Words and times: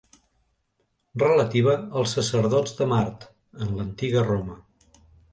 Relativa 1.23 1.75
als 1.99 2.15
sacerdots 2.17 2.73
de 2.79 2.87
Mart 2.93 3.27
en 3.67 3.75
l'antiga 3.81 4.25
Roma. 4.31 4.57